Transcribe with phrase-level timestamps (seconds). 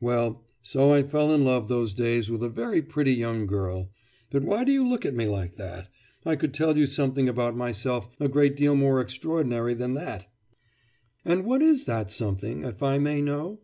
[0.00, 3.88] Well, so I fell in love in those days with a very pretty young girl....
[4.28, 5.88] But why do you look at me like that?
[6.26, 10.26] I could tell you something about myself a great deal more extraordinary than that!'
[11.24, 13.60] 'And what is that something, if I may know?